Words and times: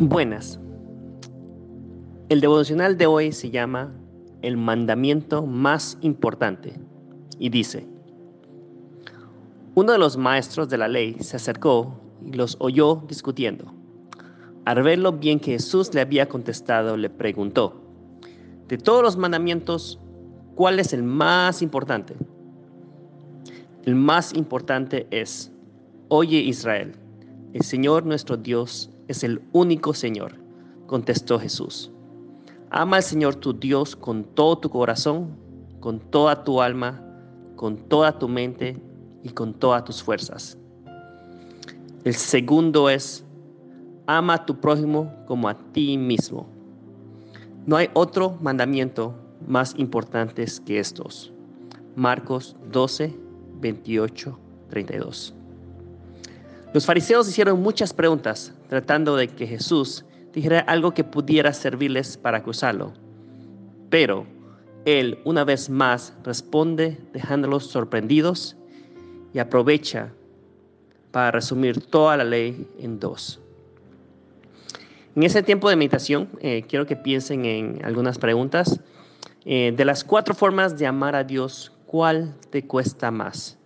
Buenas. 0.00 0.60
El 2.28 2.40
devocional 2.40 2.96
de 2.96 3.06
hoy 3.06 3.32
se 3.32 3.50
llama 3.50 3.92
El 4.42 4.56
mandamiento 4.56 5.44
más 5.44 5.98
importante 6.02 6.74
y 7.40 7.48
dice, 7.48 7.84
uno 9.74 9.90
de 9.90 9.98
los 9.98 10.16
maestros 10.16 10.68
de 10.68 10.78
la 10.78 10.86
ley 10.86 11.16
se 11.18 11.34
acercó 11.34 11.98
y 12.24 12.30
los 12.34 12.56
oyó 12.60 13.02
discutiendo. 13.08 13.74
Al 14.66 14.84
ver 14.84 15.00
lo 15.00 15.14
bien 15.14 15.40
que 15.40 15.50
Jesús 15.50 15.92
le 15.92 16.00
había 16.00 16.28
contestado, 16.28 16.96
le 16.96 17.10
preguntó, 17.10 17.82
de 18.68 18.78
todos 18.78 19.02
los 19.02 19.16
mandamientos, 19.16 19.98
¿cuál 20.54 20.78
es 20.78 20.92
el 20.92 21.02
más 21.02 21.60
importante? 21.60 22.14
El 23.84 23.96
más 23.96 24.32
importante 24.32 25.08
es, 25.10 25.50
oye 26.06 26.38
Israel, 26.38 26.92
el 27.52 27.62
Señor 27.62 28.06
nuestro 28.06 28.36
Dios 28.36 28.92
es 29.08 29.24
el 29.24 29.42
único 29.52 29.94
Señor, 29.94 30.36
contestó 30.86 31.38
Jesús. 31.40 31.90
Ama 32.70 32.96
al 32.98 33.02
Señor 33.02 33.34
tu 33.34 33.52
Dios 33.52 33.96
con 33.96 34.24
todo 34.24 34.58
tu 34.58 34.68
corazón, 34.68 35.36
con 35.80 35.98
toda 35.98 36.44
tu 36.44 36.60
alma, 36.60 37.02
con 37.56 37.76
toda 37.76 38.18
tu 38.18 38.28
mente 38.28 38.80
y 39.22 39.30
con 39.30 39.54
todas 39.54 39.84
tus 39.84 40.02
fuerzas. 40.02 40.58
El 42.04 42.14
segundo 42.14 42.88
es, 42.88 43.24
ama 44.06 44.34
a 44.34 44.46
tu 44.46 44.60
prójimo 44.60 45.12
como 45.26 45.48
a 45.48 45.58
ti 45.72 45.98
mismo. 45.98 46.46
No 47.66 47.76
hay 47.76 47.88
otro 47.94 48.38
mandamiento 48.40 49.14
más 49.46 49.74
importante 49.76 50.44
que 50.64 50.78
estos. 50.78 51.32
Marcos 51.96 52.56
12, 52.70 53.18
28, 53.60 54.38
32. 54.70 55.37
Los 56.74 56.84
fariseos 56.84 57.28
hicieron 57.28 57.62
muchas 57.62 57.94
preguntas 57.94 58.52
tratando 58.68 59.16
de 59.16 59.28
que 59.28 59.46
Jesús 59.46 60.04
dijera 60.34 60.60
algo 60.60 60.92
que 60.92 61.02
pudiera 61.02 61.52
servirles 61.52 62.16
para 62.18 62.38
acusarlo. 62.38 62.92
Pero 63.88 64.26
él 64.84 65.18
una 65.24 65.44
vez 65.44 65.70
más 65.70 66.12
responde 66.24 66.98
dejándolos 67.12 67.66
sorprendidos 67.66 68.56
y 69.32 69.38
aprovecha 69.38 70.12
para 71.10 71.30
resumir 71.30 71.80
toda 71.86 72.16
la 72.16 72.24
ley 72.24 72.68
en 72.78 73.00
dos. 73.00 73.40
En 75.16 75.22
ese 75.22 75.42
tiempo 75.42 75.68
de 75.68 75.76
meditación 75.76 76.28
eh, 76.40 76.64
quiero 76.68 76.86
que 76.86 76.96
piensen 76.96 77.44
en 77.44 77.84
algunas 77.84 78.18
preguntas. 78.18 78.80
Eh, 79.44 79.72
de 79.76 79.84
las 79.84 80.04
cuatro 80.04 80.34
formas 80.34 80.78
de 80.78 80.86
amar 80.86 81.16
a 81.16 81.24
Dios, 81.24 81.72
¿cuál 81.86 82.34
te 82.50 82.66
cuesta 82.66 83.10
más? 83.10 83.58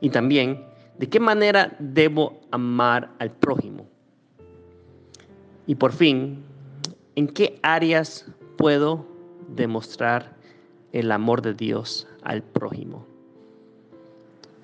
Y 0.00 0.10
también, 0.10 0.67
¿De 0.98 1.08
qué 1.08 1.20
manera 1.20 1.76
debo 1.78 2.40
amar 2.50 3.10
al 3.20 3.30
prójimo? 3.30 3.86
Y 5.66 5.76
por 5.76 5.92
fin, 5.92 6.42
¿en 7.14 7.28
qué 7.28 7.60
áreas 7.62 8.26
puedo 8.56 9.06
demostrar 9.54 10.34
el 10.92 11.12
amor 11.12 11.40
de 11.42 11.54
Dios 11.54 12.08
al 12.22 12.42
prójimo? 12.42 13.06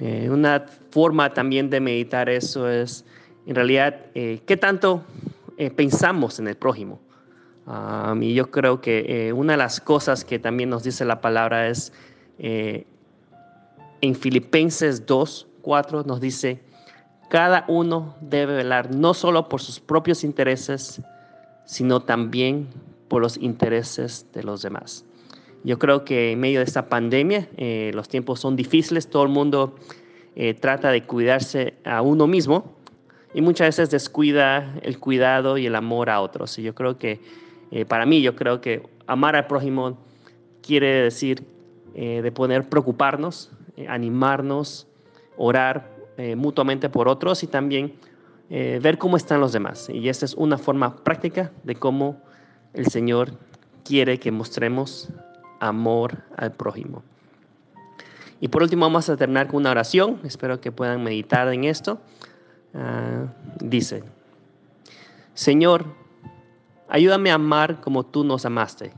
Eh, 0.01 0.29
una 0.29 0.67
forma 0.91 1.33
también 1.33 1.71
de 1.71 1.79
meditar 1.79 2.29
eso 2.29 2.69
es, 2.69 3.05
en 3.47 3.55
realidad, 3.55 4.07
eh, 4.15 4.41
¿qué 4.45 4.57
tanto 4.57 5.05
eh, 5.57 5.71
pensamos 5.71 6.41
en 6.41 6.49
el 6.49 6.57
prójimo? 6.57 7.01
y 8.21 8.35
yo 8.35 8.51
creo 8.51 8.83
que 8.83 9.33
una 9.35 9.55
de 9.55 9.57
las 9.57 9.81
cosas 9.81 10.23
que 10.27 10.39
también 10.39 10.69
nos 10.69 10.83
dice 10.85 11.07
la 11.07 11.23
palabra 11.23 11.67
es 11.67 11.95
en 12.39 12.85
Filipenses 14.15 15.07
2, 15.07 15.47
4 15.65 16.05
nos 16.05 16.21
dice, 16.21 16.61
cada 17.29 17.65
uno 17.67 18.15
debe 18.21 18.55
velar 18.55 18.95
no 18.95 19.15
solo 19.15 19.49
por 19.49 19.61
sus 19.61 19.81
propios 19.81 20.23
intereses, 20.23 21.01
sino 21.65 22.01
también 22.01 22.69
por 23.09 23.23
los 23.23 23.39
intereses 23.39 24.27
de 24.33 24.45
los 24.45 24.63
demás. 24.63 25.05
Yo 25.65 25.79
creo 25.79 26.05
que 26.05 26.33
en 26.33 26.41
medio 26.41 26.61
de 26.61 26.67
esta 26.67 26.89
pandemia 26.89 27.49
eh, 27.57 27.91
los 27.95 28.09
tiempos 28.09 28.41
son 28.41 28.55
difíciles, 28.55 29.09
todo 29.09 29.23
el 29.23 29.31
mundo 29.31 29.75
eh, 30.37 30.53
trata 30.53 30.91
de 30.91 31.05
cuidarse 31.05 31.75
a 31.85 32.03
uno 32.03 32.27
mismo 32.27 32.77
y 33.33 33.41
muchas 33.41 33.69
veces 33.69 33.91
descuida 33.91 34.75
el 34.83 34.99
cuidado 34.99 35.57
y 35.57 35.67
el 35.67 35.75
amor 35.75 36.11
a 36.11 36.21
otros. 36.21 36.59
Y 36.59 36.63
yo 36.63 36.75
creo 36.75 36.99
que, 36.99 37.21
eh, 37.71 37.87
para 37.87 38.05
mí, 38.05 38.21
yo 38.21 38.37
creo 38.37 38.61
que 38.61 38.83
amar 39.07 39.37
al 39.37 39.47
prójimo 39.47 39.99
quiere 40.63 41.03
decir 41.03 41.43
de 41.95 42.33
poder 42.33 42.69
preocuparnos, 42.69 43.53
animarnos, 43.87 44.89
orar 45.37 45.91
eh, 46.17 46.37
mutuamente 46.37 46.89
por 46.89 47.09
otros 47.09 47.43
y 47.43 47.47
también 47.47 47.95
eh, 48.51 48.79
ver 48.83 48.99
cómo 48.99 49.17
están 49.17 49.41
los 49.41 49.53
demás. 49.53 49.89
Y 49.89 50.09
esta 50.09 50.25
es 50.25 50.35
una 50.35 50.59
forma 50.59 50.97
práctica 50.97 51.51
de 51.63 51.75
cómo 51.75 52.21
el 52.73 52.87
Señor 52.87 53.33
quiere 53.85 54.19
que 54.19 54.31
mostremos 54.31 55.09
amor 55.61 56.23
al 56.37 56.53
prójimo. 56.53 57.03
Y 58.41 58.49
por 58.49 58.63
último 58.63 58.85
vamos 58.85 59.09
a 59.09 59.17
terminar 59.17 59.47
con 59.47 59.57
una 59.57 59.71
oración. 59.71 60.21
Espero 60.25 60.61
que 60.61 60.73
puedan 60.73 61.03
meditar 61.03 61.53
en 61.53 61.65
esto. 61.65 62.01
Ah, 62.75 63.27
dice, 63.61 64.05
Señor, 65.35 65.87
ayúdame 66.89 67.31
a 67.31 67.35
amar 67.35 67.81
como 67.81 68.05
tú 68.05 68.25
nos 68.25 68.45
amaste 68.45 68.93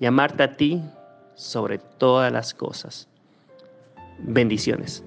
y 0.00 0.06
amarte 0.06 0.42
a 0.42 0.56
ti 0.56 0.82
sobre 1.34 1.78
todas 1.78 2.32
las 2.32 2.54
cosas. 2.54 3.08
Bendiciones. 4.18 5.04